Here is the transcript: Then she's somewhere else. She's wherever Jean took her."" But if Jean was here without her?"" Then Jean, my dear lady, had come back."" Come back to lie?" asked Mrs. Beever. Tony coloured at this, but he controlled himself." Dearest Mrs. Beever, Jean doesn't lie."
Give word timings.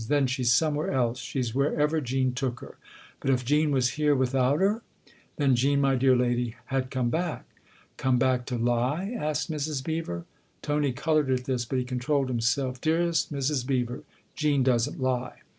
Then 0.07 0.25
she's 0.25 0.51
somewhere 0.51 0.89
else. 0.89 1.19
She's 1.19 1.53
wherever 1.53 2.01
Jean 2.01 2.33
took 2.33 2.59
her."" 2.61 2.77
But 3.19 3.29
if 3.29 3.45
Jean 3.45 3.69
was 3.69 3.89
here 4.01 4.15
without 4.15 4.59
her?"" 4.59 4.81
Then 5.37 5.55
Jean, 5.55 5.79
my 5.79 5.93
dear 5.93 6.15
lady, 6.15 6.55
had 6.65 6.89
come 6.89 7.11
back."" 7.11 7.45
Come 7.97 8.17
back 8.17 8.47
to 8.47 8.57
lie?" 8.57 9.15
asked 9.15 9.51
Mrs. 9.51 9.83
Beever. 9.83 10.25
Tony 10.63 10.91
coloured 10.91 11.29
at 11.29 11.45
this, 11.45 11.65
but 11.65 11.77
he 11.77 11.85
controlled 11.85 12.29
himself." 12.29 12.81
Dearest 12.81 13.31
Mrs. 13.31 13.63
Beever, 13.63 14.01
Jean 14.33 14.63
doesn't 14.63 14.99
lie." 14.99 15.41